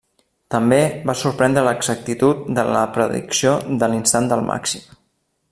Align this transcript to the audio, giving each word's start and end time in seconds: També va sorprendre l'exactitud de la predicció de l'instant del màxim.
També 0.53 0.77
va 1.09 1.13
sorprendre 1.19 1.63
l'exactitud 1.67 2.41
de 2.61 2.65
la 2.77 2.81
predicció 2.97 3.53
de 3.85 3.91
l'instant 3.93 4.33
del 4.33 4.45
màxim. 4.51 4.91